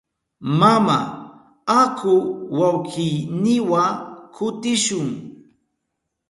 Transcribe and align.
Mama, 0.59 0.97
aku 1.81 2.15
wawkiyniwa 2.57 3.83
kutishun. 4.35 5.07